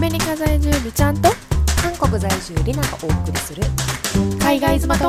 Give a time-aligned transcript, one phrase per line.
[0.00, 1.28] メリカ在住美ちゃんと
[1.82, 3.62] 韓国在住リナがお送りする
[4.40, 5.04] 海外妻と。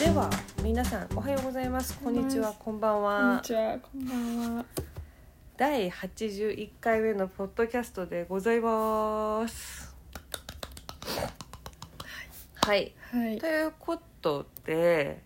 [0.00, 0.28] では
[0.64, 1.96] 皆さんおはようございます。
[2.00, 2.52] こんにちは。
[2.58, 3.78] こんばんこんにはちは。
[3.78, 4.64] こんばんは。
[5.56, 9.94] 第81回目のポッドキャストでございます。
[12.56, 12.92] はい。
[13.12, 13.38] はい。
[13.38, 15.22] ということで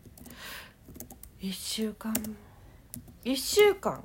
[1.41, 2.13] 1週間
[3.25, 4.05] 1週間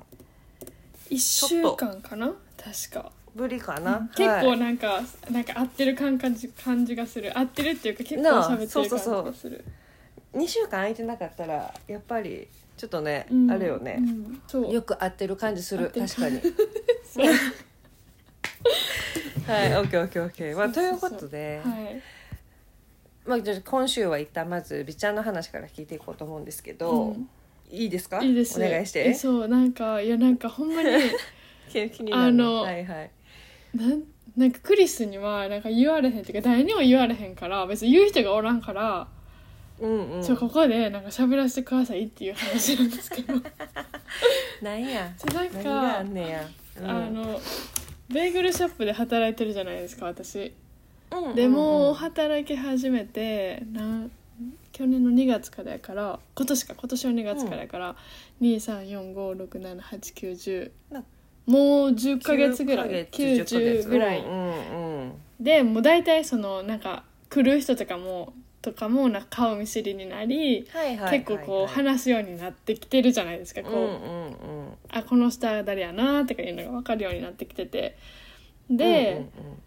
[1.10, 2.32] 一週間かな？
[2.56, 3.12] 確か。
[3.34, 4.58] ぶりかな、結構はい。
[4.58, 5.00] なんか、
[5.30, 7.36] なんか合ってる感感じ感じがする。
[7.38, 9.22] 合ってるっていうか結構喋ってるそうそうそう。
[9.24, 9.64] 感じがする
[10.34, 13.50] 2週間空いてなかったらやっぱりちょっとね、うん。
[13.50, 14.42] あれよね、うん。
[14.48, 14.72] そう。
[14.72, 15.92] よく合ってる感じする。
[15.96, 16.40] 確かに。
[19.46, 20.56] はいオッケーオッケーオッケー。
[20.56, 22.02] まあということで、はい。
[23.26, 27.28] まあ、じゃあ今週は一旦まず美ちゃんの話から聞いていこうと思うんですけど、うん
[27.70, 28.22] いいですか？
[28.22, 28.60] いいです。
[28.62, 29.04] お願いして。
[29.06, 30.88] えそうなんかいやなんかほんまに
[32.12, 33.10] あのはいはい。
[33.74, 34.02] なん
[34.36, 39.08] なんかクリスにはなんか言われへんっていうか誰にも言われへんから別に言う人がおらんから、
[39.80, 40.22] うんうん。
[40.22, 43.34] ちょここでなんか喋らせてくださいっていう話なんですけど。
[44.62, 45.12] なんや？
[45.34, 46.48] なん何があかんねや、
[46.80, 46.90] うん。
[46.90, 47.40] あの
[48.08, 50.52] ベーグルショップで働いてるじゃないですか私。
[51.12, 51.34] うんうんうん。
[51.36, 54.06] でも働き始めてな
[54.72, 57.96] 去年の2月からやから今年か今年の2月からやから、
[58.40, 61.04] 234567890な
[61.46, 73.90] もう10ヶ月ぐらい9ヶ月90ぐらい、うんうんでもう大体そのなんか来る人とかもとかもなんか顔見知りになり、はいはい結構こうはいはい話すようになってきてるじゃないですかこう、うんうんう
[74.70, 74.74] ん。
[74.90, 77.96] あこの人は誰やなとかいうのが分かるようになってきてて。
[78.68, 79.62] で、うんうん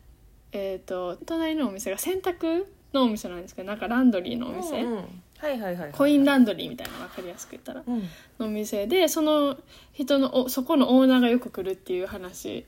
[0.51, 5.21] えっ、と隣のお店が洗濯のお店なんですけどなんかランドリーのおうん店、うんうん。
[5.37, 7.99] はいはいはいコインランドリーみたいな分かりやすく言ったらうん。
[8.39, 9.57] のお店でその
[9.91, 12.65] 人のおそこのオーナーがよく来るっていう話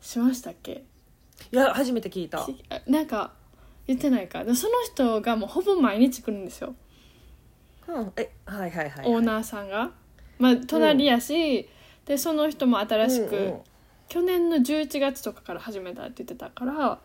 [0.00, 0.84] しましたっけ？
[1.52, 2.46] いや初めて聞いた。
[2.86, 3.32] なんか
[3.86, 4.42] 言ってないか。
[4.44, 6.74] でその人がもうほぼ毎日来るんですよ。
[7.86, 8.12] うん。
[8.16, 9.92] えはいはいはいオーナーさんが。
[10.38, 11.68] まあ隣やし、
[12.04, 13.60] でその人も新しく、うんうん。
[14.08, 17.00] 去年の11月とかから始めたって言ってたから、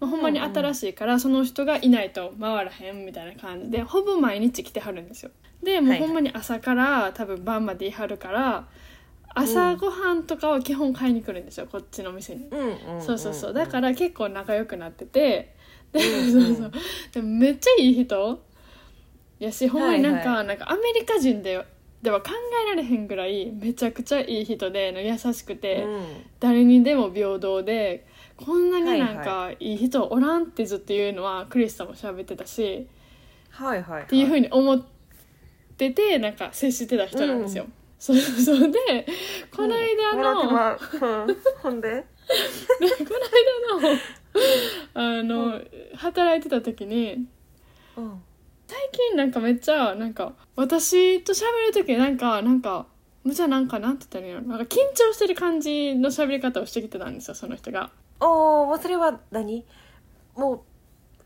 [0.00, 5.30] まあ、ほんまに新しいからその人がいないと回らへんみたいな感じでほぼ毎日来てはるんですよ。
[5.62, 8.68] でもうほんまに朝から多分晩までいはるから
[9.34, 12.48] 朝ごはんとかは基本買いに来るんですよこっちの店に。
[13.00, 13.52] そうそうそう。
[13.52, 15.54] だから結構仲良くなってて。
[15.92, 16.00] で,、
[16.30, 16.72] そうそう
[17.12, 18.42] でもめっちゃいい人。
[19.40, 20.46] やしほんまになんか,、はい。
[20.46, 21.64] なんかアメリカ人で
[22.02, 22.30] では考
[22.66, 26.04] えられへんぐらいめちゃくちゃいい人での優しくて、うん。
[26.38, 28.06] 誰にでも平等で
[28.36, 32.86] こんなになんはかいい人おらんってずっと言うのはクリスさんも喋ってたし
[33.50, 34.02] はいはいはい。
[34.04, 34.84] っていうふうに思っ
[35.76, 37.66] ててなんか接してた人なんですよ。
[37.98, 39.06] そうそうそうで
[39.54, 40.78] この間の、
[41.62, 42.04] ほんで？
[42.04, 43.14] こ
[43.74, 43.98] の間の
[44.94, 45.60] あの、
[45.96, 47.24] 働いてた時に
[47.96, 48.22] うん。
[48.66, 52.86] 最近なんかめっちゃなんか私と喋る時なんかなんか
[53.22, 57.90] むちゃなんかなんて言ったらいいのなんか緊張してる感じの喋り方をしてきてたんですよその人が。
[58.20, 59.64] おおそれは何？
[60.36, 60.64] も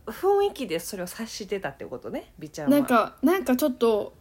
[0.06, 2.78] う雰囲気でそれを察してたってことね美ちゃんは。
[2.78, 4.15] なんかなんかちょっと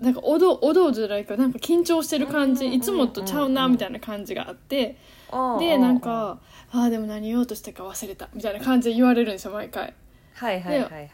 [0.00, 4.98] なんかおどおどうじゃないかなんか緊張してる感じうんうんうんうんいつもとちゃうなみたいな感じがあって
[5.32, 6.38] うんでなんか
[6.72, 9.94] 「ああでも何言おうとしたか忘れた」みたいな感じで言われるんですよ毎回。
[10.34, 11.10] はいはいはいはい。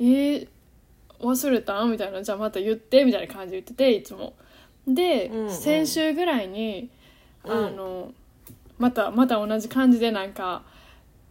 [0.00, 0.48] えー、
[1.20, 1.82] 忘れた？
[1.86, 4.34] みたいなじゃあまた言ってみたいな感じで言ってていつも。
[4.86, 5.50] で、うんうん。
[5.50, 6.90] 先週ぐらいに
[7.44, 7.52] うん。
[7.52, 8.12] あの、
[8.84, 10.62] またまた同じ感じでなんか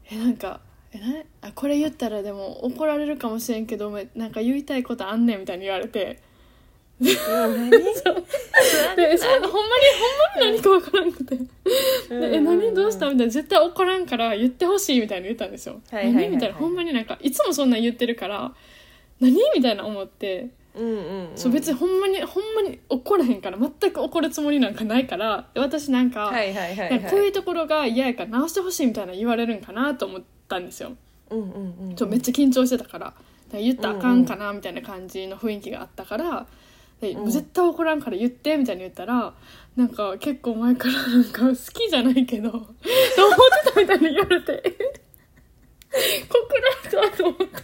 [0.09, 0.59] えなんか
[0.91, 1.05] えな
[1.41, 6.19] あこれ言ったらでも怒られるかもしれんけどめなんか言いたいことあんねんみたいに言われて。
[6.99, 8.25] うん何でそうほんまに
[9.43, 9.49] ほ
[10.39, 11.35] んまに何か分からんくて。
[11.35, 13.31] でえ何どうしたみたいな。
[13.31, 15.79] 絶対怒らんから言ってほしいみたいに言ったんですよ。
[15.91, 16.23] はいはいはいはい。
[16.25, 16.55] 何みたいな。
[16.55, 18.53] ほんまになんかいつもそんなん言ってるから
[19.19, 21.38] 何みたいな思ってうんうんうん。
[21.38, 30.94] そう別にほんまにほんまに怒らへんから全く怒るつもりなんかないからで私なんか,、はいはいはいなんかこうはいいうところが嫌やから直してほしいみたいな言われるんかなと思ったんですよ。
[31.30, 31.95] うんうんうん。
[31.97, 33.13] そうめっちゃ緊張してたから。
[33.51, 36.47] 言ったらあかんかなみたいな感じの雰囲気があったから。
[37.01, 37.30] でうん。
[37.30, 39.33] 絶対怒らんから言ってみたいに言ったら
[39.75, 42.68] なんか結構前から なんか好きじゃないけど と思っ
[43.65, 44.63] てたみたいに言われて。
[46.27, 47.62] 告らんかと思った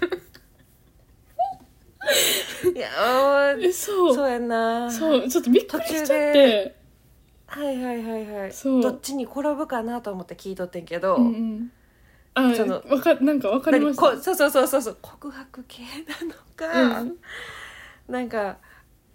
[2.76, 4.16] いやえそう。
[4.16, 4.92] そうやんな。
[4.92, 6.76] そうちょっとびっくりしちゃって。
[7.48, 8.52] はいはいはいはい。
[8.52, 8.82] そう。
[8.82, 11.72] どっちに転ぶかなと思って聞いとってんけど、うんうん。
[12.36, 14.02] あそのわかなんかわかりま何した。
[14.02, 14.98] こそうそうそうそうそう。
[15.02, 16.34] 告白系なの
[16.94, 17.18] か、うん。
[18.08, 18.58] なんか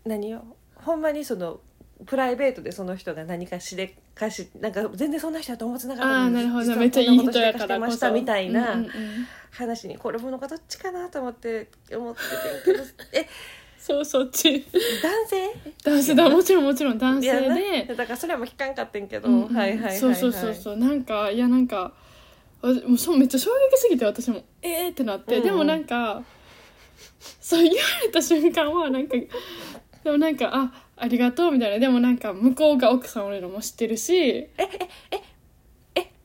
[0.04, 0.44] 何よ？
[0.74, 1.60] ほんまにその
[2.06, 6.76] プライベートでその人が何かしでかしなんか全然そんな人だと思ってなかったああなるほど。
[6.76, 8.84] めっちゃいい人やからこそましたみたいな
[9.50, 12.20] 話にこれものかどっちかなと思って思って
[12.64, 13.28] てんけどえ
[13.78, 14.64] そうそっち。
[15.02, 15.50] 男性？
[15.84, 17.30] 男性だもちろんもちろん男性
[17.86, 17.94] で。
[17.94, 19.54] だからそれはもう聞かんかってんけど、うんうん。
[19.54, 20.76] はいはいはいはいそうそうそうそう。
[20.78, 21.92] なんかいやなんか
[22.62, 24.42] わもうそうめっちゃ衝撃すぎて私も。
[24.62, 25.46] えーってなって、うんうん。
[25.46, 26.22] でもなんか
[27.40, 29.16] そう言われた瞬間はなんか
[30.02, 31.78] でもなんかあありがとうみたいな。
[31.78, 34.12] でもなんか向こうが奥さんおるのも知ってるし。
[34.14, 34.48] え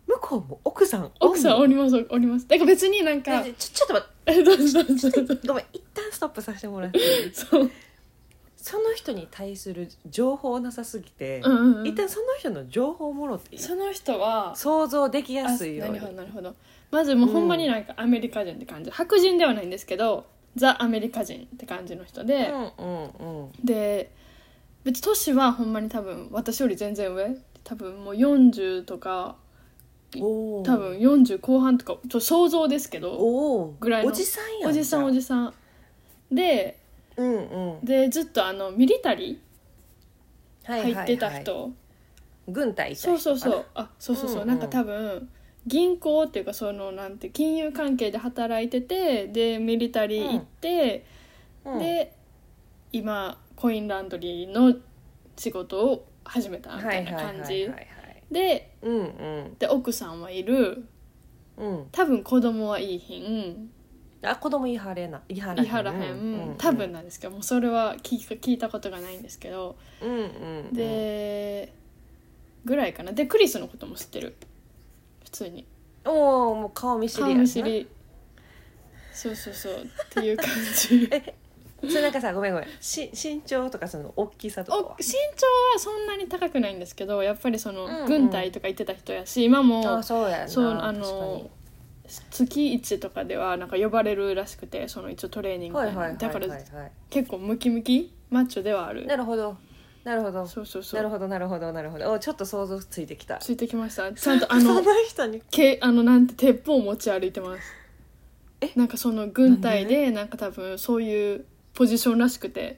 [0.07, 2.47] 向こうも奥さん奥さんおおりますおります。
[2.47, 4.15] だから別になんかちょちょっと待って。
[4.39, 5.09] えどうぞどうぞ。
[5.47, 6.99] ごめん一旦ストップさせてもらって
[7.33, 7.71] そう。
[8.57, 11.87] その人に対する情報なさすぎて、うんうんうん。
[11.87, 13.61] 一旦その人の情報をもろっていい？
[13.61, 15.93] その人は想像できやあすいように。
[15.95, 16.55] なるほどなるほど。
[16.91, 20.25] まずもうほんまになんかアメリカ人って感じ、白人ではないんですけど
[20.55, 23.51] ザ・アメリカ人って感じの人で、うんうんうん。
[23.63, 24.11] で
[24.89, 29.35] 別に年はほんまに多分私より全然上多分もう40とか
[30.11, 34.09] 多分40後半とかちょっと想像ですけどぐらいの。
[34.09, 35.53] おじさんやおじさんおじさん。
[36.31, 36.79] で
[37.15, 37.85] うんうん。
[37.85, 39.39] でずっとあのミリタリ
[40.63, 41.71] はいー入ってた人、はいはい
[42.51, 43.65] 軍隊いたそうそうそう。
[43.75, 45.29] あそうそうそう、うんうんなんか多分
[45.67, 51.05] 銀行っていうかそのなんて金融関係で働いててでミリタリー行って、
[51.63, 51.79] うん。
[51.79, 52.15] で
[52.91, 54.73] 今コインランドリーの
[55.35, 57.69] 仕事を始めたみたいな感じ。
[58.31, 59.55] でうんうん。
[59.59, 60.85] で奥さんはいる。
[61.57, 61.87] うん。
[61.91, 63.69] 多分子供はいいひん。
[64.21, 65.69] あ子供言いはれな言いはらへん。
[65.69, 71.73] はらへん、うん多分なんですけどもうそれは聞い聞いたことがないんですけど、うんうんで
[72.63, 73.11] ぐらいかな。
[73.11, 74.37] でクリスのことも知ってる。
[75.25, 75.67] 普通に。
[76.05, 77.41] おおもう顔見知りや顔な。
[77.41, 77.89] 見知り。
[79.11, 79.73] そうそうそう。
[79.73, 80.47] っていう感
[80.77, 81.09] じ
[81.87, 82.69] それなんかさごめんごめん。
[82.79, 84.83] し身長とかその大きさとかは？
[84.83, 88.05] お身長はそんなに高くないんですけどやっぱりその、うんうん。
[88.07, 90.47] 軍隊とか行ってた人やし今もあそうやな。
[90.47, 91.49] そうあ確かの
[92.31, 95.79] 月1とかではなんか呼ばれるらしくてその一応トレーニング。
[95.79, 96.57] にはいはいはいだからはい。
[96.57, 98.13] はい結構ムキムキ？
[98.29, 99.05] マッチョではある。
[99.05, 99.57] なるほど。
[100.03, 100.47] なるほど。
[100.47, 100.99] そうそうそう。
[100.99, 102.11] なるほどなるほどなるほど。
[102.11, 103.37] おちょっと想像ついてきた。
[103.37, 104.11] ついてきました。
[104.13, 105.41] ちゃんとあのその人に？
[105.51, 107.61] けあのなんて鉄砲を持ち歩いてます。
[108.61, 108.71] え？
[108.75, 111.45] なんかその軍隊でなんか多分そういう
[111.79, 112.77] ポジションらしくて。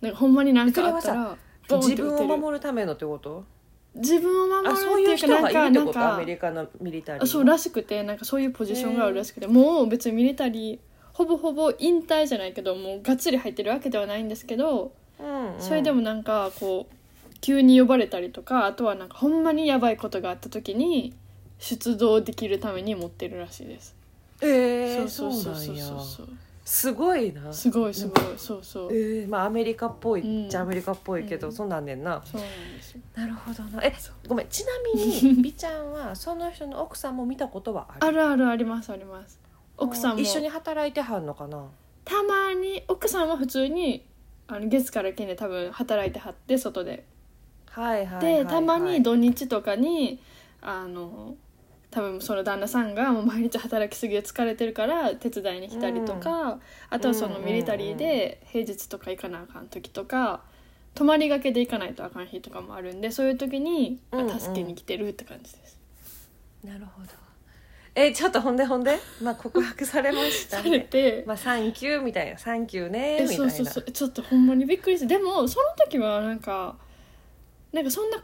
[0.00, 1.36] なんかほんまになんかあったら
[1.76, 3.44] 自分を守るためのってこと？
[3.94, 6.14] 自分を守るあそういう人がいるってこと？
[6.14, 10.78] アメリカのミリタリーあそうらしくてなんかそういうポジションがあるらしくてもう別にミリタリー
[11.12, 15.60] ほぼほぼ引退じゃないけどもうがっつり入ってるわけではないんですけど、うんうん。
[15.60, 16.94] それでもなんかこう
[17.42, 21.12] 急に呼ばれたりとかあとはなんかほんまにやばいことがあった時に
[21.58, 23.94] 出動できるために持ってるらしいです。
[24.40, 26.28] えー、そうそうそうそうそう
[26.70, 27.52] すごいな。
[27.52, 28.92] すごいすごいそうそう。
[28.92, 30.48] えー、まあアメリカっぽい、うん。
[30.48, 31.52] じゃアメリカっぽいけど、うん。
[31.52, 32.22] そんなんねんな。
[32.24, 33.00] そうなんですよ。
[33.16, 33.82] なるほどな。
[33.82, 33.92] え
[34.28, 38.22] ごめんちなみに 美ちゃんはその人の奥さんも見たことはある？
[38.22, 39.40] あるあるありますあります。
[39.78, 40.20] 奥さんも。
[40.20, 41.66] 一緒に働いてはんのかな？
[42.04, 44.06] たまに奥さんは普通に
[44.46, 47.04] あの月から金で多分働いてはって外で。
[47.68, 50.20] はいはいはい、はい、でたまに土日とかに
[50.62, 51.34] あの
[51.90, 60.42] 多分その旦那さんがもう毎日働きすぎて疲れてるから手伝いに来たりとか、あとはそのミリタリーで平日とか行かなあかん時とか
[60.94, 64.40] 泊まりがけで行かないとあかん日とかもあるんでそういう時にうんうん。
[64.40, 65.78] 助けに来てるって感じです。
[66.64, 67.08] なるほど。
[67.96, 71.24] えちょっとほんでほんで、まあ、告白されました されねて。
[71.26, 72.38] まあサンキューみたいな。
[72.38, 73.50] サンキューねえみたいな。
[73.50, 73.90] そうそうそう。
[73.90, 75.06] ちょっとほんまにびっくりして。
[75.06, 76.76] でもその時はなんか
[77.72, 78.22] なんかそんな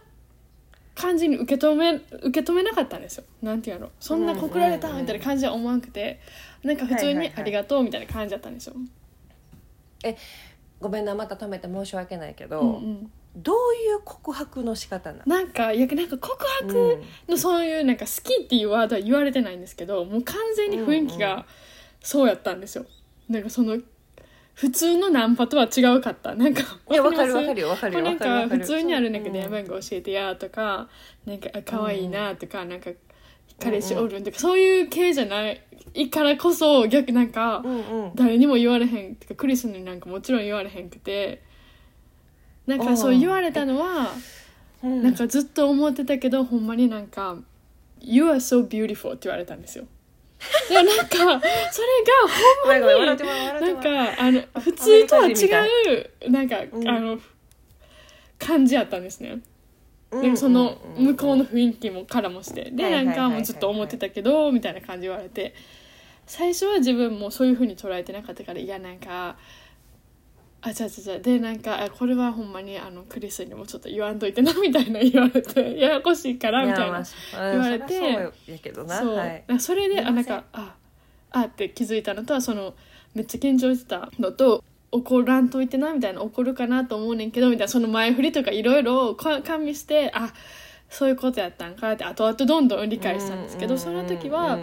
[0.96, 3.24] 感じに受け止め受け止めなかったんですよ。
[3.42, 3.90] なんていうの？
[4.00, 6.18] そんな告られたみたいな感じは思わなくて
[6.64, 8.74] なんか普通にありがとうみたいな感じだったんですよ、
[10.80, 13.10] ごめんなまた止めて申し訳ないけど、うんうん。
[13.36, 15.24] どういう告白の仕方なの？
[15.26, 21.44] なんかいやなんか告白のそういうなんか好きっていうワードは言われてないんですけどもう完全に雰囲気が
[22.00, 22.86] そうやったんですよ。
[23.28, 23.76] なんかその
[24.56, 26.34] 普通のナンパとは違うかった。
[26.34, 29.32] なんかいやわかるわかるよわかるよなんか普通にあるなんかうん。
[29.34, 30.88] 電話番号教えてやとか
[31.26, 32.90] なんかあ可愛いなとかなんか
[33.60, 35.60] 彼氏おるんとかそういう系じゃない
[36.10, 37.62] からこそ逆なんか
[38.14, 41.42] 誰にも言われへんてかクリスになんかもちろん言われへんくて
[42.66, 44.08] なんかそう言われたのは
[44.82, 45.02] うん。
[45.02, 47.36] なんかずっと思ってたけどほんまになんか
[48.00, 49.84] 「You are so beautiful」って言われたんですよ。
[50.68, 51.40] でもなんかそれが
[52.28, 55.32] ほんまになんかあの普通とは違
[56.26, 57.18] うなんか、うんあの
[58.38, 59.38] 感じやったんですね。
[60.10, 60.22] うん。
[60.22, 62.70] でもそのうん向こうの雰囲気もからもして。
[62.70, 65.54] でなんかもうずっと思ってたけどみたいな感じ言われて。
[66.26, 69.36] 最初は自分もそういうふうに捉えてなかったからいやなんか
[70.66, 77.04] あ違う違うでなんかあこれはほんまにあのクリスにもちょっと言わんといてなみたいな言われて ややこしいからみたいな
[77.52, 80.74] 言われてそうやけどなそれであなんかあ
[81.30, 82.74] あって気づいたのとはその
[83.14, 90.32] めっちゃ緊張してたのと怒らんといてなみたいな怒るかなと思うねんけどみたいなその前振りとかいろいろ加味してあ
[90.88, 94.56] そういうことやったんかって後々どんどん理解したんですけど、その時は、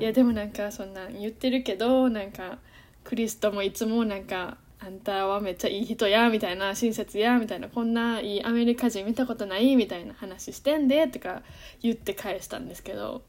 [0.00, 2.58] いやでもなんかそんなん言ってるけどなんか
[3.04, 11.42] クリストもいつもなんかあんたはめっちゃいい人やみたいな親切やみたいなこんないいアメリカ人見たことないみたいな話してんでとか
[11.82, 13.22] 言って返したんですけど。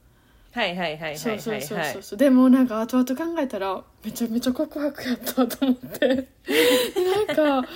[0.51, 2.17] はいはいはいはいそうそうそうはいそうそう。
[2.17, 6.07] でもなんか後々考えたらめちゃめちゃ告白やったと思って。
[7.27, 7.67] なんか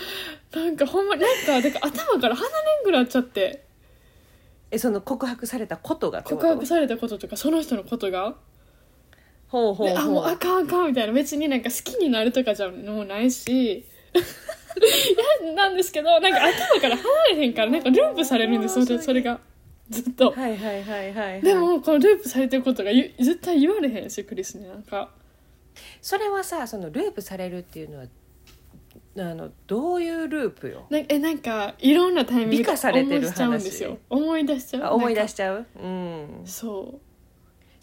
[0.53, 3.63] なんかほんまなんかだから頭から鼻ねんぐらいっちゃって。
[4.69, 8.35] えその告白されたことが告白されたこととかその人のことが？
[9.47, 11.13] ほうほうあもうあかんあかんみたいな。
[11.13, 13.85] 別になんか好きになるとかじゃもうないし。
[14.77, 19.39] いやなんですけどなんか頭から離れへんからなんかループされるんですそれそれが。
[19.89, 20.31] ずっと。
[20.31, 21.41] はいはいはいはいはい。
[21.41, 25.11] でもこのループされてることがゆ絶対言われへんしクリスになんか。
[26.01, 28.05] それはさそのループされるっていうのは
[29.19, 30.85] あのどういうループよ？
[30.89, 33.97] なえなんかいろんなタイミング美化されてる思いしちゃうんですよ。
[34.09, 34.83] 思い出しちゃう。
[34.83, 35.65] あ思い出しちゃう？
[35.81, 36.41] うん。
[36.45, 37.06] そう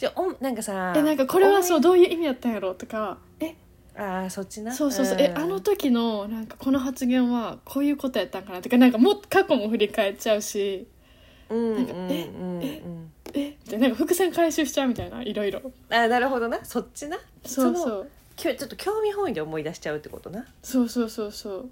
[0.04, 3.54] じゃあおんなんかさえなんかこれはそうどういう意味やったんやろとかえ
[3.96, 4.70] ああそっちな。
[4.70, 5.38] そうそうそう、えん。
[5.38, 10.86] あの時のなんかこの発言はこういうことやったんかなとかなんかもっと過去も振り返っちゃうし
[11.48, 15.62] うんうんなんかうんえうんええみたいななんか伏線回収しちゃうみたいないろいろ。
[15.88, 16.62] あなるほどな。
[16.66, 17.16] そっちな。
[17.16, 17.74] のそう。
[17.76, 20.44] そうきょちょっと興味本位で思い出しちゃうってことな。
[20.62, 21.68] そうそうそうそう。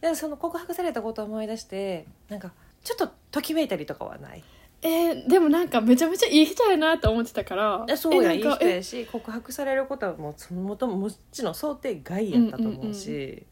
[0.02, 2.52] からその告白されたことを思い出してなんか
[2.84, 4.44] ちょっとときめいたりとかはない？
[4.82, 13.44] えーでもなんかめちゃめちゃいい人やなと思ってたからえそうやいい人やし告白されることはもうそのもとももちろん想定外やったと思うし、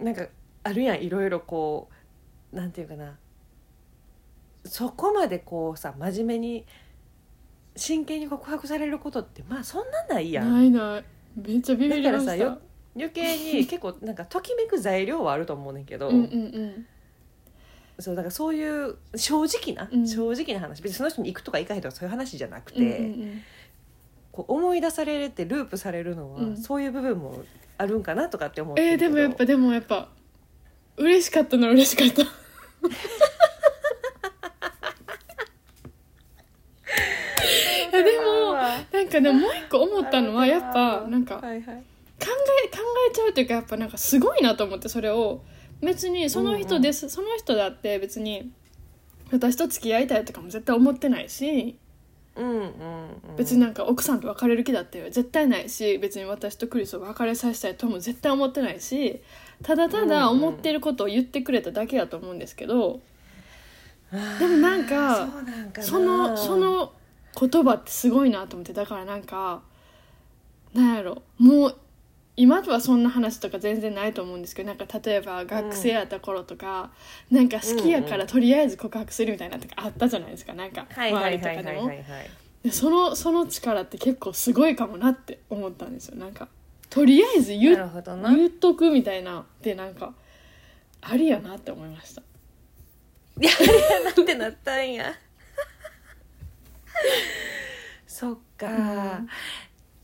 [0.00, 0.26] なんか
[0.64, 1.88] あるやんいろいろこ
[2.52, 3.16] うなんていうかな。
[4.64, 6.64] そこまでこうさ真面目に
[7.74, 10.52] 真剣に告白されることってまあそんなないやん。
[10.52, 11.04] ないない。
[11.36, 12.36] めっちゃビビりました。
[12.36, 12.58] だからさよ
[12.94, 16.86] 余計に結構なんかときめく材料はあると思うねんけど、うんうんうん
[18.02, 20.06] そうだからそういう正直な、うん。
[20.06, 20.82] 正直な話。
[20.82, 23.42] 別にその人に行くとか行かへんとかそういう話じゃなくて、うんうんうん。
[24.32, 26.56] こう思い出されてループされるのは、うん。
[26.56, 27.44] そういう部分も
[27.78, 30.08] あるんかなとかって思ってえーでもやっぱでもやっぱ
[30.96, 32.22] 嬉しかったのは嬉しかった。
[37.92, 41.72] いやでもなんかでももう一個思ったのはやっぱなんか考え考
[43.10, 45.42] えちゃうというかやっぱなんかすごいなと思ってそれを
[45.82, 48.52] 別にその人です、その人だって別に
[49.30, 51.78] 私と付き合いたいとかも絶対思ってないし
[52.34, 52.60] うんうん
[53.30, 59.20] うん、別になんか奥さんと別れる気だって絶対ないし別に私とクリスを別れさせたいとも絶対思ってないし
[59.62, 63.00] ただただ思ってることを言ってくれただけやと思うんですけど、
[64.10, 65.86] でもなんかそうなんかな。
[65.86, 66.92] そのその
[67.38, 69.62] 言葉ってすごいなと思ってだからなんか
[70.74, 71.76] なんやろもう
[72.34, 76.90] 今はそんな話とか全然ないと思うんですけどなんか例えば学生やった頃とか、
[77.30, 81.90] なんか好きやからとりあえず告白するみたいなとかあったじゃないですかなんか周りとかでも。
[82.70, 86.16] そのその力って結構すごいかもなって思ったんですよ。
[86.16, 86.46] なんか
[86.90, 90.14] とりあえず言言っとくみたいなでなんか
[91.00, 92.22] ありやなって思いました。
[93.40, 95.12] いやあれなんてなったんや。
[98.06, 98.72] そっか、う
[99.22, 99.28] ん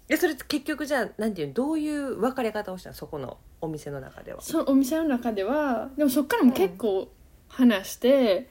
[0.08, 2.94] えそれ結局じゃあなんていうのどういう別れ方をしたの？
[2.94, 4.40] そこのお店の中では。
[4.40, 7.08] そのお店の中ではでもそっからも結構
[7.48, 8.48] 話して、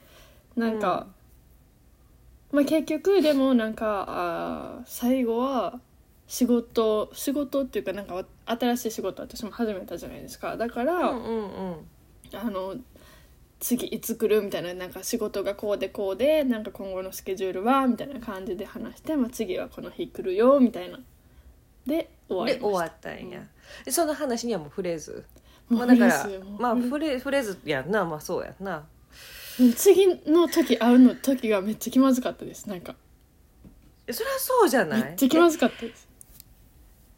[0.56, 1.06] なんか、
[2.52, 5.80] まあ結局でもなんかあー最後は
[6.26, 10.56] 仕事仕事っていうかなんか新しい仕事私も始めたじゃないですか。
[10.56, 11.76] だから、うんうんうん。
[12.34, 12.76] あの
[13.58, 21.00] 次いつ来るみたいななんか仕事がこうでこうでなんか今後のスケジュールはみたいな感じで話して、まあ、次はこの日来るよみたいな
[21.88, 23.40] で終わりで終わったんや、
[23.84, 25.24] でその話にはもう触れず
[25.68, 26.26] たまあだから
[26.58, 28.04] まあ触れ触れずやんな。
[28.04, 28.84] まあそうやんな。
[29.76, 32.68] 次の時会うの時がめっちゃ気まずかったです。
[32.68, 32.94] なんか。
[34.06, 35.02] えそれはそうじゃない？
[35.02, 36.06] めっちゃ気まずかったです。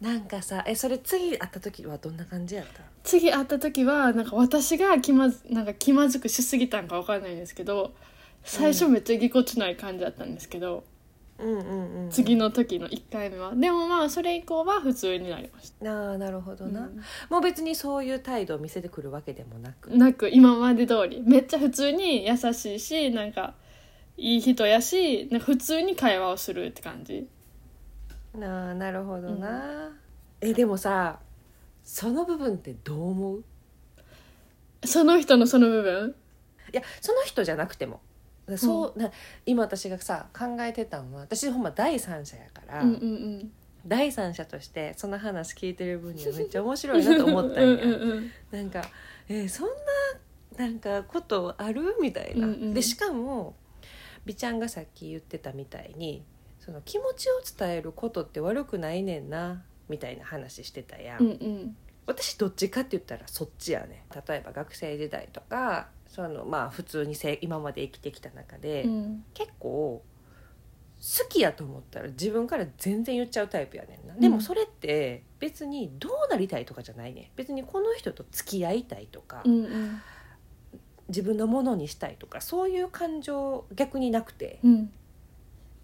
[0.03, 2.81] えなんかさえそれ次会った時はどんな感じやった？
[3.05, 7.93] 次会った時はなんか私が気まずなんか気まずくしすぎたんかわかんないんですけど
[8.43, 10.85] 最初めっちゃぎこちない感じだったんですけど、
[11.43, 12.11] うんうんうん。
[12.11, 13.55] 次の時の1回目は。
[13.55, 16.91] でもまあそれ以降は普通になりましああなるほどた、な、
[17.29, 21.23] もう別にそういう態度を見せてくるわけでもなく、なく今まで通り。
[21.27, 23.55] めっちゃ普通に優しいしなんか
[24.17, 27.27] いい人やしなんか普通に会話をするって感じ。
[28.35, 29.93] なあなるほどな、
[30.41, 31.19] えでもさ
[31.83, 33.45] その部分ってどう思う？
[34.85, 36.15] その人のその部分？
[36.73, 38.01] いやその人じゃなくても
[38.59, 39.11] そう、な
[39.47, 43.05] 今私がさ考えてたのは私ほんま第三者やから、うんうんう
[43.45, 43.53] ん。
[43.87, 47.71] 第三者としてその話聞いてる分にはめっちゃ面白いなと思ったんや。
[47.73, 48.85] うんうんうんなんか、
[49.29, 49.75] えーそんな
[50.67, 51.97] なんかことある？
[52.03, 53.55] みたいな、うんうんでしかも
[54.27, 56.23] 美ちゃんがさっき言ってたみたいに
[56.59, 61.77] その気持ちを伝えることって悪くないねんなみたいな話してたやん、うんうん。
[62.07, 69.25] 私どっちかって言ったらそっちやね例えば学生時代とかそのまあ普通にせ今まで生きてきた中で、うん。
[69.33, 70.03] 結構
[71.01, 74.21] 好きやと思ったら自分から全然言っちゃうタイプやねんな、ん。
[74.21, 77.25] でもそれって別にどうなりたいとかじゃないねん。
[77.37, 80.01] 別にこの人と付き合いたいとか、うんうん。
[81.09, 84.93] 自分のものにしたいとかそういう感情逆になくてうん。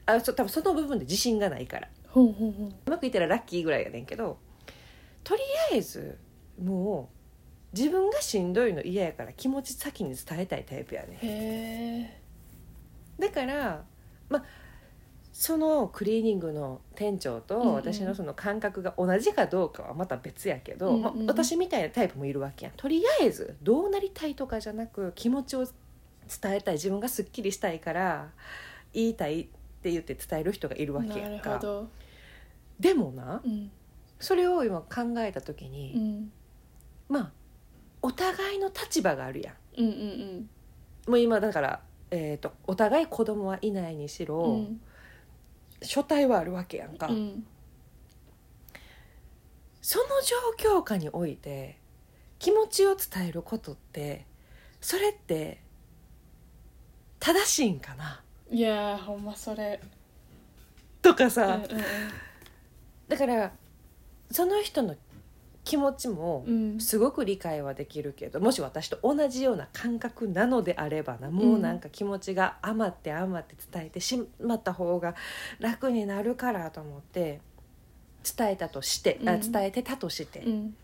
[0.06, 1.88] あそ多分その部分で自信がないから。
[2.16, 4.38] うまくいったらラッキーぐらいやねんけど
[5.22, 5.42] とり
[5.72, 6.18] あえず
[6.62, 7.15] もう
[7.72, 12.22] 自分がしんどいの嫌やから気持ち先に伝えたいタイプやね
[13.18, 13.84] だから
[14.28, 14.44] まあ
[15.38, 22.74] そのクリーニングの店長と私のその感覚が同じかどうかはまた別やけど、うんうんまあ、私みたいなタイプもいるわけやん。
[22.74, 28.30] とりあえずどうなりたいとかじゃなく気持ちを伝えたい自分がすっきりしたいから
[28.94, 29.44] 言いたいっ
[29.82, 31.90] て言って伝える人がいるわけやなんるほかど。
[32.80, 33.70] でもなうん。
[34.18, 36.32] それを今考えた時うに、ん。
[37.10, 37.32] まあ
[38.02, 39.54] お互いの立場があるやん。
[39.80, 40.50] うんうん
[41.06, 44.54] もう今だから、えー、とお互い子供はいないにしろ、うん。
[44.54, 44.80] うん
[45.82, 47.06] 書体はあるわけやんか。
[47.08, 47.46] うん。
[49.82, 50.06] その
[50.58, 51.76] 状況下において
[52.38, 54.24] 気持ちを伝えることって
[54.80, 55.60] それって
[57.20, 58.22] 正しいんかな？
[58.50, 59.78] いやーほんまそれ。
[61.02, 61.84] とかさ、うんうん。
[63.06, 63.52] だから
[64.30, 64.96] その人の
[65.66, 66.80] 気持ちもうん。
[66.80, 75.16] すごく理解はできるけどもし私と同じような感覚なのであればなもうなんか気持ちが余って余って伝えてしまった方が
[75.58, 77.40] 楽になるからと思って
[78.36, 79.52] 伝えたとして、あうん。
[79.52, 80.76] 伝えてたとして、うん。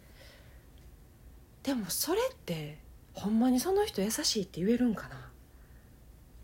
[1.63, 2.79] でもそれって
[3.15, 5.29] ほんまにその人優しいって言えるんかな？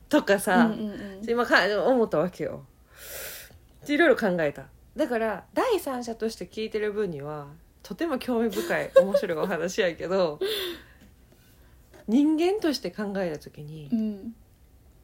[0.08, 0.94] とかさ、うんうんう
[1.26, 1.28] ん。
[1.28, 2.64] 今か思ったわけよ。
[3.86, 4.66] いろいろ考えた。
[4.96, 7.48] だから第三者として聞いてる分には
[7.88, 10.38] とても興味深い面白いお話やけど
[12.06, 14.34] 人間として考えた時にうん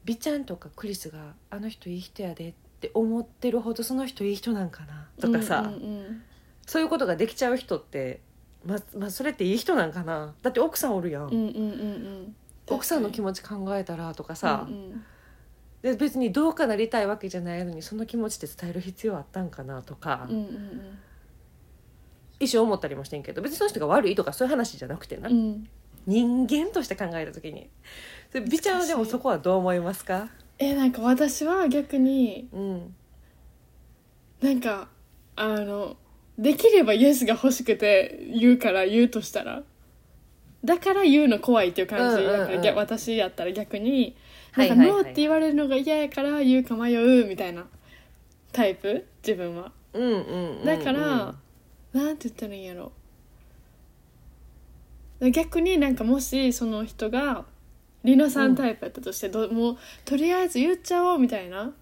[0.05, 6.23] 美ちゃんとかクリスが「あの人いい人やで」って思ってるほどその人いい人なんかなとかさ、うんうん
[6.67, 8.21] そういうことができちゃう人って
[8.65, 11.25] ままあそれっていい人なんかなだって奥さんおるやん。
[11.25, 12.37] うんうんうんうん。
[12.71, 15.05] 奥さんの気持ち考えたらとかさ、うんうん。
[15.83, 20.99] で別にどうかなりたいわけじゃないのにその気持ちって伝える必要あったんかなとか、うんうん
[22.41, 25.37] 一瞬思ったりもしてんけど別にその人が悪いとかそういう話じゃなくてな、うん。
[25.37, 25.69] うん
[26.07, 27.71] 人間として考えた時に。
[28.31, 30.29] それ美ちゃんはでもそこはどう思いますか？
[30.59, 32.95] えなんか私は逆にうん。
[34.43, 34.89] なんか
[35.35, 35.97] あの
[36.39, 39.63] できればイエスが欲しくて言うから言うとしたら。
[40.63, 42.63] だから言うの怖いっていう感じ、うんうんうん。
[42.63, 44.15] だか私やったら逆に。
[44.59, 47.65] なんかノーって言われるのが嫌やから言うか迷うみたいな
[48.53, 49.07] タイプ？
[49.27, 49.73] 自分は。
[49.95, 50.65] うんうんうんうん。
[50.67, 51.35] だから、
[51.95, 52.93] なんて言ったらいいんやろ。
[55.31, 57.47] 逆になんかもしその人が
[58.03, 61.73] リナさんタイプやったとして、どもうとりあえず言っちゃおうみたいな。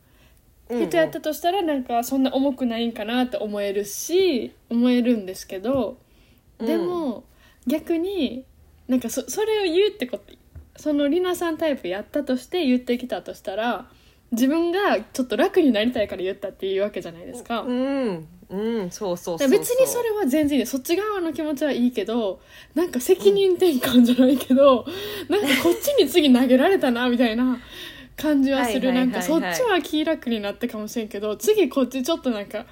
[0.71, 5.99] 人やったとしたらなんかそんな重くないんかなって思えるし思えるんですけど
[6.59, 7.25] でも、
[7.67, 8.45] 逆に
[8.89, 10.35] なんかそそれを言うってこと。
[10.77, 13.91] そのリナさんタイプやったとして言ってきたとしたら
[14.31, 17.61] 自分がちょっと楽になりたいから言ったっていうわけじゃないですか。
[17.61, 20.67] うんうんそうそうそう別にそれは全然いい。
[20.67, 22.41] そっち側の気持ちはいいけど
[22.75, 24.85] なんか責任転換じゃないけど、
[25.29, 27.59] なんかこっちに次投げられたなみたいな
[28.17, 28.89] 感じはする。
[28.89, 29.51] はいはないんはいはい。
[29.51, 32.67] かそっちは気楽になってかもしれんけど次こっちちょっとなんか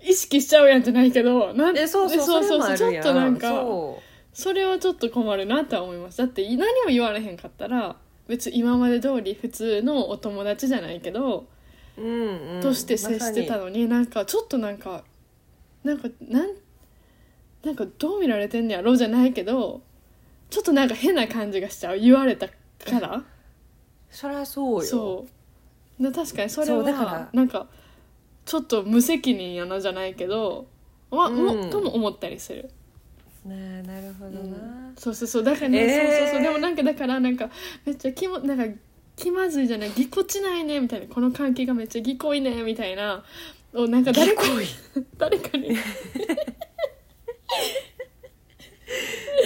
[0.00, 6.18] 意識しちゃうやんじゃないけどなんえそうそうそうそうれもあるやちょっとなんかそそれはちょっと困るなとは思います。
[6.18, 7.96] だって何も言われへんかったら
[8.28, 11.46] 別に今まで通り普通のお友達じゃないけど、
[11.96, 13.88] う、うんうん、として接してたまのに。
[13.88, 15.04] なんかちょっとなんか
[15.86, 16.48] なんかなん
[17.64, 19.82] なんかどう見られてんねやろうじゃないけど
[20.50, 21.98] ちょっとなんか変な感じがしちゃう。
[21.98, 22.54] 言われたか
[23.00, 23.24] ら。
[24.10, 24.82] そりゃそうよ。
[24.82, 25.26] そ
[25.98, 26.02] う。
[26.02, 27.66] で確かにそれはなんか
[28.44, 30.66] ちょっと無責任やなじゃないけど、
[31.10, 31.44] まうん。
[31.44, 32.70] もとも思ったりする、
[33.44, 35.44] ねなるほどな、そうそうそう。
[35.44, 35.90] だからね、えー。
[35.90, 36.42] そうそうそう。
[36.42, 37.50] でもなんかだからなんか
[37.84, 38.78] めっちゃ気もなんか
[39.16, 39.90] 気まずいじゃない。
[39.90, 41.06] ぎこちないねみたいな。
[41.12, 43.24] この関係がめっちゃぎこいねみたいな
[43.76, 44.66] をなんか誰かに。
[45.18, 45.68] 誰かに。
[45.68, 45.76] うん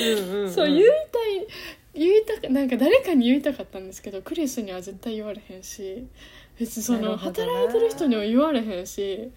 [0.01, 0.53] うんうん。
[0.53, 1.47] そう言いたい
[1.95, 6.07] 言いたかなんか誰かに言いたかったんですけどクリスには絶対言われへんし
[6.59, 9.31] 別にその働いてる人には言われへんし。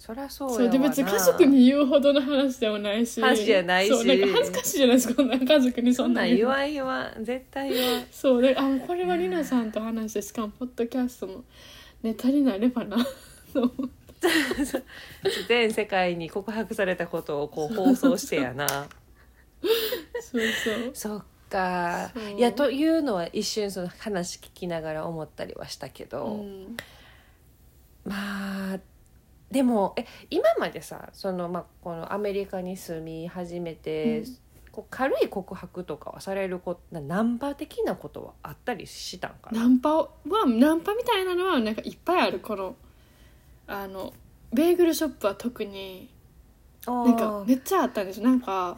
[0.00, 3.20] そりゃそうやそうで別に家族に言うほどの話でもないし。
[3.20, 3.90] 話じゃないし。
[3.90, 5.14] そうなんか恥ずかしいじゃないですか。
[5.14, 8.04] こんな家族にそそんんな言わん言わん絶対言わん。
[8.10, 11.44] そうであこれはりなさんと話してしかもポッドキャストの
[12.02, 12.96] ネタになればな
[13.52, 13.99] と思って
[15.48, 18.66] 全世界に告白されたことをこう放送してやな。
[20.20, 20.90] そうそう。
[20.94, 22.12] そっか。
[22.36, 26.76] いやというのは一瞬その話聞きながら思ったりはしたけど、うん
[28.04, 28.80] まあ
[29.50, 34.36] でもえ今までさその、まあ、このアメリカに住み始めて、うん。
[34.72, 39.62] こう軽い告白とかはされるこナンパ的なことはあったりしたんかな？
[39.62, 40.08] ナンパは
[40.46, 42.76] ナンパみたいなのはなんかいっぱいあるこの
[43.70, 44.12] あの
[44.52, 46.10] ベーグルショップは特に
[46.86, 48.76] なんかめっちゃあったんですなんか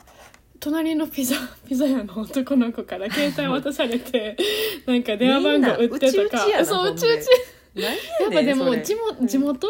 [0.60, 1.34] 隣のピザ
[1.66, 4.36] ピザ屋の男の子から携帯渡されて
[4.86, 6.38] なんか電話番号売ってとか。
[6.64, 7.26] そううちうち。
[7.74, 7.96] 何やや
[8.28, 9.66] っぱでも地元地元？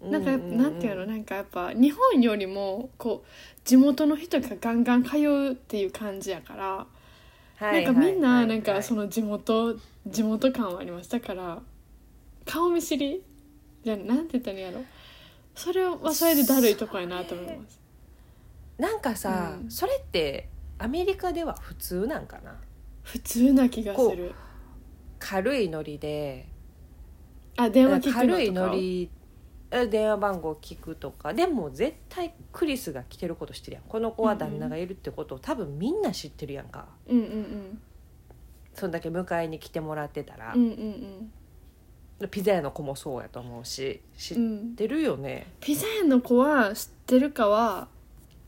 [0.00, 1.06] なんかやっぱううなんていうの？
[1.06, 6.86] なんかやっぱ日本よりもこう地元の人がガンガン通うっていう感じやから
[7.56, 11.60] はいなんかみんなはいなんかそのの地元地元感はありましたから
[12.46, 13.22] 顔見知り
[13.84, 14.84] じゃあなんて言ったらいいんやろ？
[15.54, 17.80] それはそれでだるいとこやなと思います。
[18.78, 19.70] なんかさ、うん。
[19.70, 22.56] それってアメリカでは普通なんかな？
[23.02, 24.32] 普通な気がする。
[25.18, 26.48] 軽いノリで。
[27.56, 29.10] あ電話聞くのとか軽いノリ
[29.70, 31.34] え電話番号聞くとか。
[31.34, 33.84] でも絶対クリスが来てること知ってるやん。
[33.84, 36.86] この子は旦那がいるってことを多分みんな知ってるやんか。
[37.06, 37.82] うんうん。
[38.72, 40.52] そんだけ迎えに来てもらってたら。
[40.54, 41.32] うんうんうん
[42.30, 47.88] ピザ屋の子もそうやと思うし知っうんうんてるよね、ピザ屋の子は知ってるかは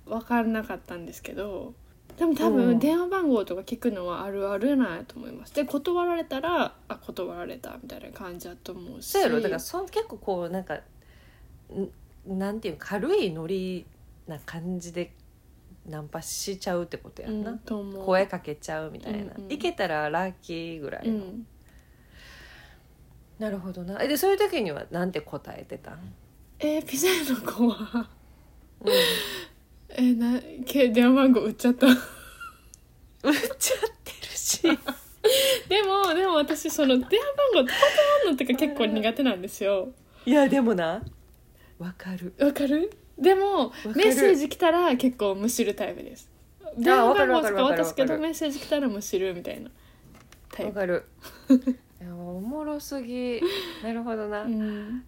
[0.07, 1.74] 分からなかったんですけど
[2.16, 2.57] でも多うん。
[2.57, 5.55] 分電話番号とか聞くのはあるあるなんやと思います。
[5.55, 9.11] で断られたらあ断られたみたいな感じだと思うし。
[9.11, 9.40] そうやろ。
[9.40, 10.81] だからそん結構こうなんか
[12.26, 13.85] んなんていうか軽いノリ
[14.26, 15.12] な感じで
[15.87, 18.07] ナンパしちゃうってことやんな、うんと思う。
[18.07, 19.52] 声かけちゃうみたいな、うんうん。
[19.52, 21.46] いけたらラッキーぐらいうの、ん
[23.38, 24.03] なるほどな。
[24.03, 25.99] えでそういう時にはなんて答えてたん、
[26.59, 28.09] えーピザ屋の子は。
[28.83, 28.92] うん。
[29.90, 31.87] えーなけ電話番号売っちゃった。
[31.87, 31.94] 売っ
[33.59, 34.62] ちゃってるし。
[35.68, 37.09] でもでも私その電話
[37.55, 37.77] 番号断
[38.25, 39.88] るのってか結構苦手なんですよ。
[40.25, 41.03] いやでもな。
[41.79, 42.33] わかる。
[42.38, 42.90] わかる？
[43.18, 46.31] でもメッセージ来たら結構むしるタイプです。
[46.79, 48.18] 電話番号とか渡すけわかる。
[48.18, 49.70] わかるどメッセージ来たらむしるみたいな
[50.53, 50.79] タイプ。
[50.79, 51.05] わかる。
[51.51, 51.55] い
[52.00, 53.40] やおもろすぎ。
[53.82, 55.04] なるほどな、うん。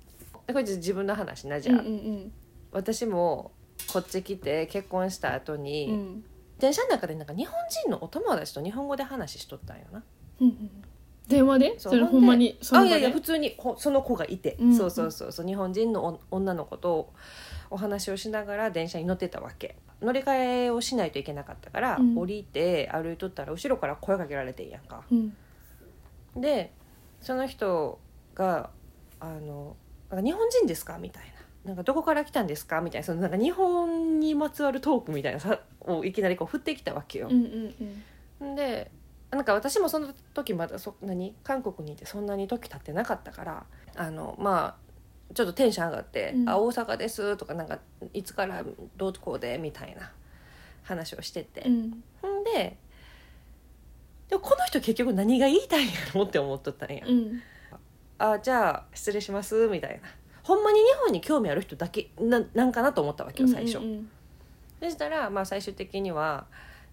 [0.46, 2.32] これ自分の話なじうんゃあ、うん。
[2.72, 3.52] 私も
[3.92, 6.24] こっち来て結婚した後うんに、うん。
[6.58, 10.02] 電車の中でなんか日本人のお友達と日本語で話しとったんよな。
[10.40, 10.70] うん
[11.28, 11.78] 電話で？
[11.78, 12.58] それほんまに？
[12.72, 15.46] あいやいや普通にほその子がいて、うんそうそうそうそう。
[15.46, 17.12] 日本人のお女の子と
[17.70, 19.76] お話をしながら電車に乗ってたわけ。
[20.00, 22.16] 乗り換えをしないといけなかったから、うん。
[22.16, 25.02] 降りて歩いとったら後ろから声かけられてんやんか。
[25.12, 25.36] うん
[26.36, 26.72] で
[27.20, 27.98] その人
[28.34, 28.70] が
[29.20, 29.76] 「あの
[30.10, 31.30] なんか日本人ですか?」みたいな。
[31.64, 32.80] なんかどこから来たんですか？
[32.80, 33.04] みたいな。
[33.04, 37.28] そのなんか日本にまつわるトークみたいなさをいきなりこう振ってきたわけよ。
[38.40, 38.90] で
[39.30, 41.34] なんか私もその時まだそ何？
[41.42, 44.78] 韓国にいてそんなに時経ってなかったからあのま
[45.30, 46.48] あちょっとテンション上がって「うん。
[46.48, 47.80] あ大阪です」とかなんか
[48.14, 48.64] 「いつから
[48.96, 50.10] どうこうで」みたいな
[50.84, 51.62] 話をしてて。
[51.66, 51.90] う、ん。
[52.44, 52.78] で
[54.28, 57.02] でもこの人結局何が言いたいんやろって思っとったんや。
[57.06, 57.42] うん。
[58.18, 60.08] あじゃあ失礼しますみたいな。
[60.42, 63.78] ほんまに日本に興味ある人だけななんかなと思ったわけよ最初。
[63.78, 64.10] うんうん。
[64.82, 66.46] そしたら、まあ、最終的には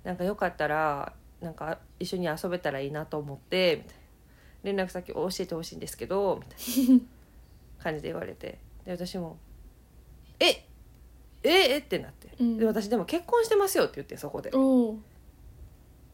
[0.03, 4.05] なんかよかったらなんか一緒に遊べたらいいなと思ってみたいな。
[4.63, 7.01] 連絡先を教えてほしいんですけどみたいな
[7.83, 8.59] 感じで言われて。
[8.85, 9.37] で私も
[10.39, 10.65] 「え
[11.43, 12.29] ええってなって。
[12.39, 12.57] うん。
[12.57, 14.51] で私でも結婚してますよって言ってそこで。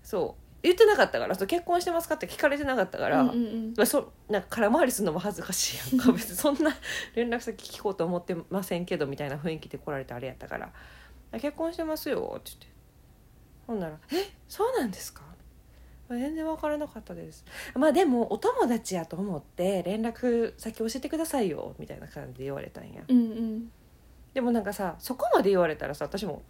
[0.03, 3.73] そう言ってなかったからそう結婚してますかって聞かれてなかったから、うんうんうん。
[3.75, 6.11] まあ、そなんか空回りするのも恥ずかしいやんか。
[6.11, 6.75] 別にそんな
[7.15, 10.71] 連絡先聞こうと思ってませんけどみたいな雰囲気で来られてあれやったから
[11.33, 12.67] 「あ結婚してますよ」って言って。
[13.67, 15.21] ほんなら「えそうなんですか?」
[16.09, 17.45] 全然分からなかったです。
[17.73, 23.01] まあでもお友達やと思って連絡先教えてくださいよみたいな感じで言われたんや。
[23.07, 23.71] うんうん。
[24.33, 26.41] でもなんかさそこまで言われたらさ私も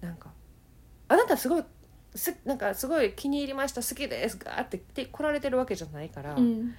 [0.00, 0.30] なんか
[1.08, 1.64] 「あなたすごい
[2.14, 6.74] すなんかすごい気に入りました好きです」ガーって来て来られてるわけじゃないから、うん。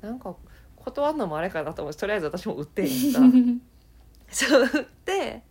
[0.00, 0.34] なんか
[0.76, 3.32] 断るのもあれかなと思ってとりあえず私も売ってんやん。
[3.58, 3.64] か
[4.28, 5.42] そう売って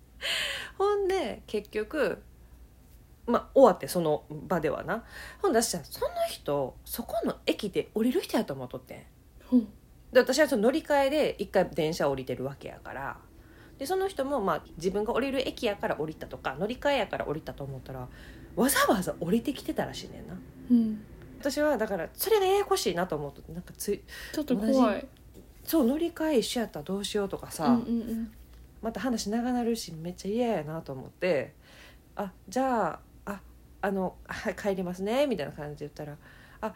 [0.77, 2.21] ほんで結局
[3.27, 5.03] まあ終わってその場ではな。
[5.41, 9.05] ほんだしさその人そこの駅で降りる人やと思っとってん。
[9.51, 9.67] うん。
[10.11, 13.17] で私はその乗り換えで一回電車降りてるわけやから。
[13.77, 18.09] でその人もまあ自分が降りる駅やから降りたとか乗り換えやから降りたと思ったら
[18.55, 20.33] わざわざ降りてきてたらしいねんな。
[20.71, 21.01] うん。
[21.39, 24.01] 私はだからそれがややこしいなと思ってなんかつい
[24.33, 25.07] ちょっと怖い。
[25.63, 27.75] そう乗り換え一緒やったらどうしようとかさ、うんう
[28.13, 28.31] ん
[28.81, 31.53] また話長なるしめっちゃ嫌やなと思って
[32.15, 33.41] 「あじゃああ
[33.81, 36.17] あのはい 帰りますね」みたいな感じで言ったら
[36.61, 36.73] 「あ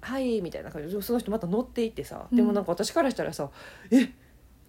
[0.00, 2.36] はい」みたいな感じでその人また乗っていってさ、うん。
[2.36, 3.50] でもなんか私からしたらさ
[3.90, 4.08] 「え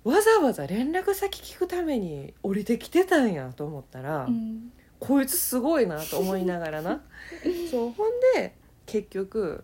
[0.03, 7.03] わざわざ連絡先聞くために降りてきてたんや」と思ったら、うんこいつすごいなと思いながらな。
[7.71, 8.55] そうほんで
[8.85, 9.63] 結局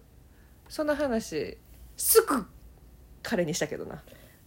[0.69, 1.57] その話
[1.97, 2.45] すぐ
[3.21, 4.03] 彼にしたけどな。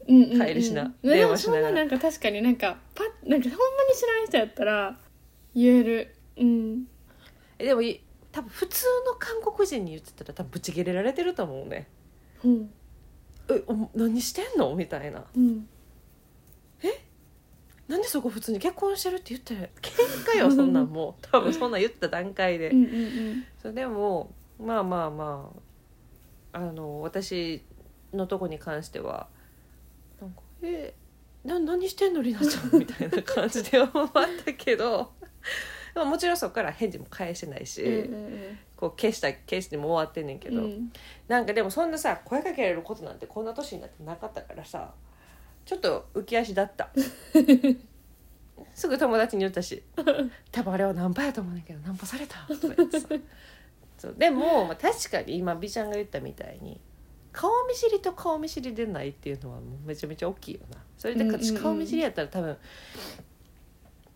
[0.08, 0.46] うんうんうん。
[0.46, 0.84] 帰りしな。
[0.84, 1.72] ね電話しながら。
[1.72, 4.98] でもそんななんか確かになんかパッなんかほんまに知らん人やったら
[5.54, 6.14] 言える。
[6.36, 6.88] うん。
[7.58, 11.88] えでもい多分普通の韓国人に言ってたら多分ブチギレられてると思うね。
[12.44, 12.48] う。
[12.48, 12.70] ん
[13.48, 14.74] えお何してんの？
[14.74, 15.24] みたいな。
[15.36, 15.68] うん
[17.88, 19.70] なんでそこ普通に結婚してるって言ってる？
[19.80, 21.22] 喧嘩よそんなんもう。
[21.30, 22.96] 多分そんなん言った段階で、うんうんう
[23.34, 23.44] ん。
[23.62, 25.52] そうでもまあまあま
[26.52, 27.62] ああの私
[28.12, 29.28] のとこに関しては
[30.20, 30.94] なんか「え
[31.44, 34.10] な何してんのりなちゃん」 みたいな感じで思っ
[34.44, 35.12] たけど。
[35.94, 38.58] でももちろんそこから返事も返してないし、うんうん。
[38.76, 40.92] こう消した消しても終わってんねんけど、うん。
[41.26, 44.92] なんかでもそんなさ声かけられることなんてこんな年になってなかったからさ
[45.66, 46.88] ちょっと浮き足だった。
[48.72, 49.82] すぐ友達に言ったし
[50.50, 53.08] 多分あれはナンパやと思うねんだけどナンパされたとか言ってさ。
[53.98, 56.78] そうでも、まあ、確かに今美ちゃんが言ったみたいに
[57.32, 60.78] 顔見知りと顔見知りでないっていうのはもうめちゃめちゃ大きいよな。
[60.96, 62.56] それで私顔見知りやったら多分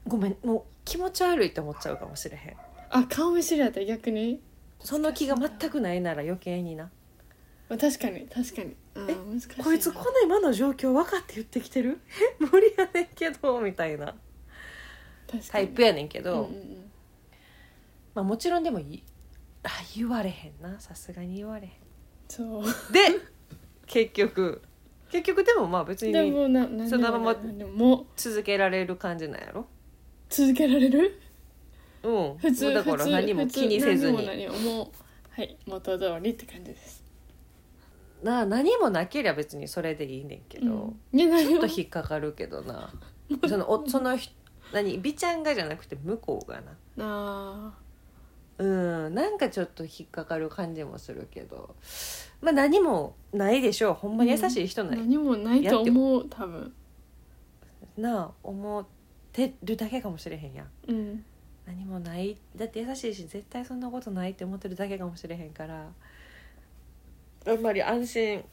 [0.07, 2.57] ごめんもう気持ち悪いって思っちゃうかもしれへん。
[2.91, 4.41] あ顔見知りやったら逆に？
[4.81, 6.91] その気が全くないなら余計にな。
[7.69, 9.65] まあ確かに確かにあー難しいな。
[9.65, 12.01] こいつこの今の状況分かって言ってきてる？
[12.41, 14.07] え無理やねんけどみたいな。
[14.07, 14.19] 確
[15.31, 15.43] かに。
[15.43, 16.91] タイプやねんけうんど、うんうん。
[18.15, 19.03] まあ、もちろんでもい
[19.63, 20.81] あ言われへんな。
[20.81, 21.71] さすがに言われへ
[22.29, 22.63] そう。
[22.63, 22.71] んで
[23.87, 24.63] 結局。
[25.11, 27.97] 結局でもまあ別にでもな何そのままでもも。
[28.03, 29.67] う続けられる感じなんやろ？
[30.29, 31.21] 続けられる？
[32.03, 32.39] うん。
[32.39, 34.27] 普通もうだから普通何も気にせずに。
[34.27, 34.77] 何も何も。
[34.77, 34.89] もう
[35.31, 37.00] はい元通りって感じです
[38.23, 41.19] な何もなけりゃ別にそれでいいねんけど、うん。
[41.19, 42.93] ちょっと引っかかるけどな。
[43.49, 44.33] そのおその人
[44.73, 46.77] 何美ちゃんがじゃなくて向こうがな。
[46.99, 47.79] あ
[48.59, 48.65] う
[49.09, 51.75] んなんかちょっと引っかかる感じもするけど。
[52.41, 53.95] まあ何もないでしょう。
[53.95, 56.73] ほんまに優しい人ーない、何もないと思う多分。
[57.97, 58.87] なあ思っ
[59.33, 60.69] てるだけかもしれへんやん。
[60.89, 61.25] うん。
[61.67, 62.37] 何もない。
[62.57, 65.89] だって優しいし絶対そんなことないって思ってるだけかもしれへんから
[67.47, 68.45] あんまり安心。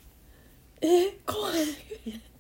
[0.82, 1.54] え怖い。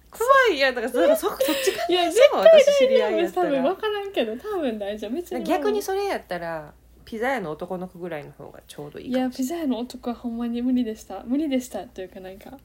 [0.10, 0.75] 怖いやん。
[0.75, 5.12] だからそそそっちかいや私知り合いやった多分分らからんけど多分大丈夫。
[5.12, 6.73] 別に逆にそれやったら
[7.05, 11.23] ピザ屋の男の子ぐらいの方がちょうどいいいかもしやピザ屋の男はほんまに無理でした。
[11.23, 12.57] 無理でしたというかなんか。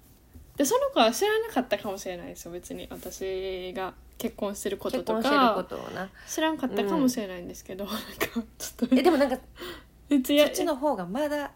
[0.56, 2.86] でその子は知らなかったかもしれないですよ別に。
[2.90, 6.10] 私が結婚してるこれととない結婚してるこかとをな。
[6.28, 8.40] 知らんかったかもしれないんですけど、なんかちょ
[8.86, 8.96] っと。
[8.96, 9.38] えでもなんか
[10.08, 11.52] 別にそっちの方がまだ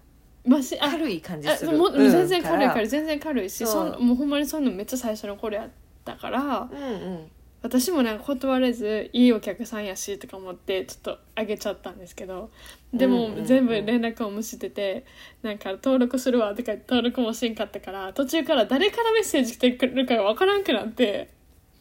[0.46, 1.76] マシあ軽い感じあする。
[1.76, 2.10] もううん。
[2.10, 2.82] 全然軽いかから。
[2.82, 4.00] ら全然軽いしそう。
[4.00, 5.68] もうほんまにそんなめっちゃ最初の頃やっ
[6.04, 7.30] たからうんうん。
[7.62, 12.50] 私もなんか断れずいいお客さんやしとか思ってちょっとあげちゃったんですけど
[12.94, 13.44] でもうんうんうん。
[13.44, 15.04] 全部連絡を無視してて
[15.42, 21.34] なんか登録するわとか言って登録もしんかったから途中から誰からメッセージ来てくるか分からんくなって。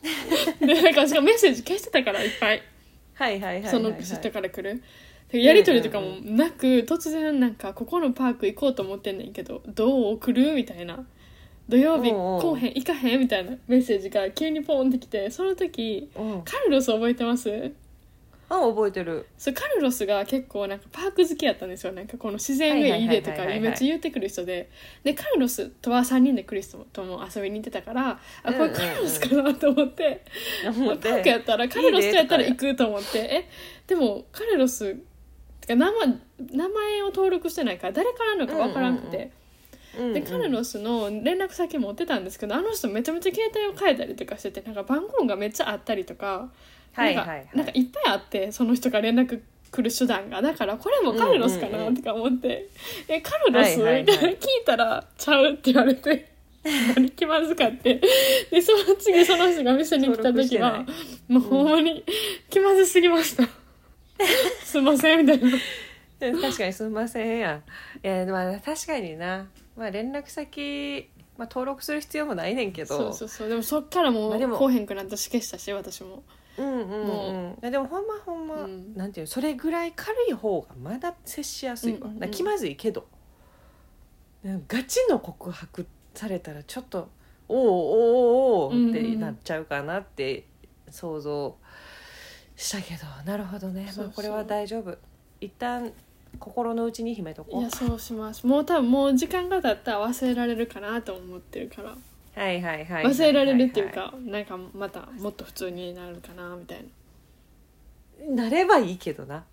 [0.59, 2.61] でなんかしかもメッセージ消してたからいっぱい。
[3.13, 3.71] はいはいはいはいはい。
[3.71, 4.83] その人から来る。
[5.37, 11.05] でやり取りとかもなく、突然なんかここのパーク行こうと思ってんねんけどどう来るみたいな。
[11.67, 16.41] 土曜日おう来おへん行かへんみたいなメッセージが急にポンってきてその時うん。
[16.43, 17.71] カルロス覚えてます？
[18.47, 19.25] あ覚えてる。
[19.39, 21.93] そうカルロスが結構なんかパーク好きやったんですよ。
[21.93, 23.61] なんかこの自然がいいでとかはいはいはいはいはい。
[23.61, 24.69] めっちゃ言ってくる人で。
[25.03, 30.23] でカルロスとは3人でクリスとも遊びに行ってたからあこれカルロスかなと思って、
[30.67, 33.17] 思っパークやてったらカルロスとやったら行くと思って。
[33.17, 33.49] え？
[33.87, 34.95] でもカルロス
[35.73, 36.07] 名前
[36.51, 39.31] 名前を登録してないから誰からなのかわからなくて、
[40.13, 46.49] でカルロスの連絡先持ってたんですけどあの人めちゃめちゃ携帯を変えたりとかしててなんか番号がめっちゃあったりとか
[46.93, 47.49] はいなんかはいはい。
[47.55, 50.41] なんかいっぱいあってその人が連絡来る手段が。
[50.41, 51.95] だからこれもカルロスかうんうんうなん。
[51.95, 52.67] とか思って
[53.07, 54.05] 「えカルロス?」みたい。
[54.05, 56.29] な聞いたら「ちゃう」って言われて
[56.95, 58.01] 何気まずかって。
[58.51, 60.85] でその次その人が店に来た時は
[61.27, 62.03] もうほんまに
[62.49, 63.47] 気まずすぎました
[64.63, 66.41] すいませんみたいな。
[66.41, 67.61] 確かにすみませんや。
[68.03, 72.97] いやまあ確かにな、まあ、連絡先、まあ、登録する必要もないねんけど。
[72.97, 73.49] そうそうそう。
[73.49, 76.23] でもそっからもうこうへんくなったし消したし私も。
[76.57, 77.71] うんうんうん。
[77.71, 78.95] でもほんまほんま、うん。
[78.95, 83.07] なんていうのそれぐらい軽い方がまだ接しやすいわ、うんうん気まずいけど。
[84.67, 87.09] ガチの告白されたらちょっと
[87.49, 87.67] 「おおお
[88.59, 90.45] おおお」ってなっちゃうかなって
[90.89, 91.57] 想像
[92.55, 94.05] したけどなるほどね、そうそう。
[94.05, 94.97] まあ、これは大丈夫。
[95.41, 95.91] 一旦
[96.39, 97.61] 心の内に秘めとこう。
[97.61, 98.45] いやそうします。
[98.45, 101.89] もう多分もう時間が経ったら忘れられるかなと思ってるから。
[101.89, 106.85] はいはいはい忘れられるっていうはかなんかまたもっと普通になるかなみたい
[108.19, 108.25] な。
[108.25, 109.45] いなればいいけどな。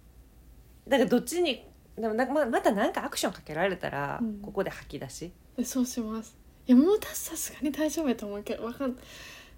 [0.89, 1.65] だからどっちに
[1.97, 4.41] でもなんかままた何かアクションかけられたら、うん。
[4.41, 5.33] ここで吐き出し。
[5.57, 6.37] でそうします。
[6.67, 8.97] いやもうたさすがに大丈夫やと思うけどわかん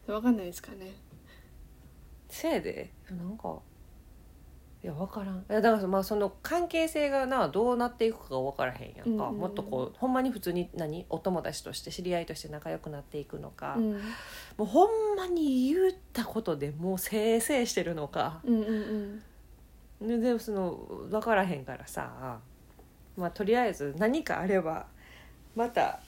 [0.07, 0.93] わかんないですかね
[2.35, 2.91] せいで？
[3.11, 3.59] なんか
[4.83, 5.39] いや分からん。
[5.39, 11.07] いやだからまあその関係性がなどうなっていくかが分からへんやんか、うんもっとこうほんまに普通に何？
[11.09, 13.93] お友達として知り合いとして仲良くなっていくのか、うん。
[13.93, 14.01] も
[14.61, 18.41] うほんまに言ったことでもうせいせいしてるのか。
[18.45, 19.23] うんうん
[20.01, 20.09] うん。
[20.09, 20.73] ででもその
[21.09, 22.41] 分からへんからさ
[23.17, 24.87] まあとりあえず何かあれば
[25.55, 26.01] また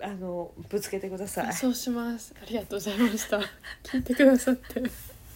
[0.00, 1.52] あのぶつけてください。
[1.54, 2.34] そうします。
[2.42, 3.40] ありがとうございました。
[3.84, 4.82] 聞いてくださって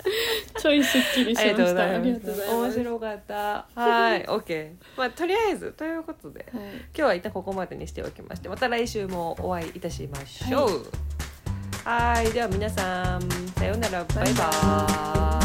[0.58, 3.66] ちょいすっきりしましたありがとうございます面白かった。
[3.74, 4.98] はい、オッケー。
[4.98, 10.86] まあとりあえずということで、はい今日は一旦ここまでにしておきまして、また来週もお会いいたしましょう。
[11.84, 13.22] はい、では皆さん
[13.56, 15.41] さようなら、バイババイバイ。